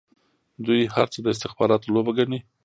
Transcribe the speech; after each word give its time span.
دوی 0.65 0.81
هر 0.95 1.07
څه 1.13 1.19
د 1.21 1.27
استخباراتو 1.33 1.91
لوبه 1.95 2.11
ګڼي. 2.17 2.39